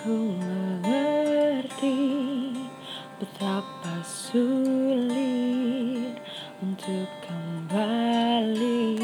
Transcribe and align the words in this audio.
Ku 0.00 0.32
mengerti 0.32 2.00
betapa 3.20 4.00
sulit 4.00 4.96
untuk 6.64 7.04
kembali 7.20 8.96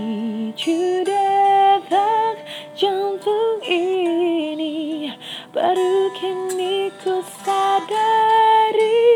detak 1.05 2.37
jantung 2.73 3.61
ini. 3.65 5.13
Baru 5.53 6.11
kini 6.17 6.91
ku 7.03 7.21
sadari. 7.43 9.09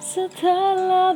Setelah 0.00 1.12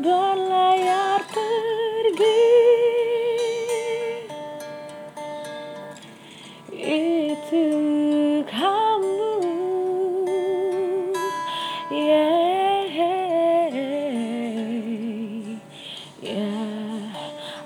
yeah. 16.22 17.10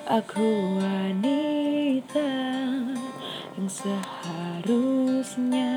Aku 0.04 0.76
wanita 0.78 2.32
yang 3.56 3.66
seharusnya 3.66 5.72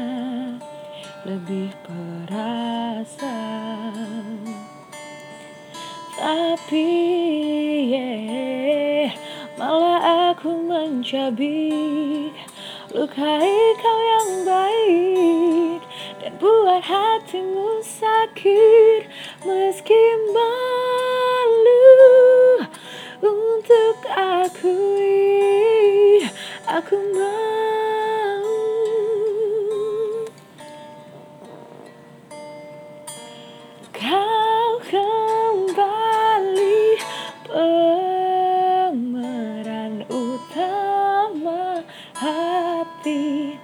lebih 1.23 1.71
perasa 1.81 3.39
Tapi 6.19 6.91
yeah, 7.87 9.15
malah 9.55 10.35
aku 10.35 10.59
mencabik 10.61 12.35
Lukai 12.91 13.55
kau 13.79 13.99
yang 14.03 14.31
baik 14.45 15.81
Dan 16.19 16.35
buat 16.35 16.83
hatimu 16.83 17.79
sakit 17.79 19.07
Meski 19.47 20.01
malu 20.35 20.66
akui 24.47 26.23
Aku 26.67 26.99
mau. 27.15 28.47
Kau 33.95 34.71
kembali 34.87 36.79
pemeran 37.47 38.95
utama 40.11 41.83
hati 42.15 43.55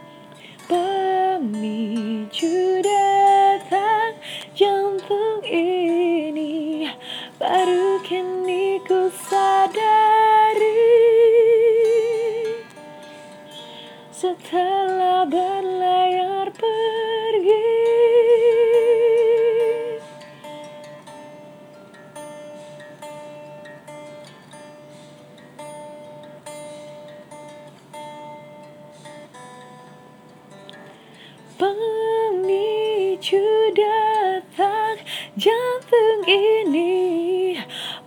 ini 36.27 37.57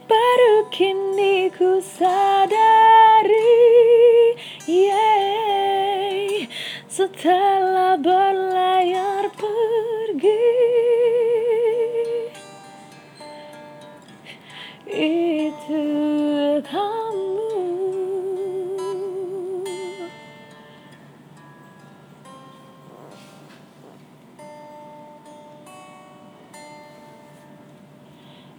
Baru 0.07 0.71
kini 0.71 1.51
ku 1.51 1.83
sadari 1.83 3.43
yeah. 4.71 6.47
Setelah 6.87 7.99
berlayar 8.01 9.29
pergi 9.35 10.49
Itu 14.87 15.85
kamu 16.65 17.16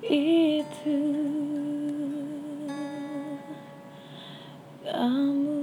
Itu 0.06 1.00
kamu 4.85 5.56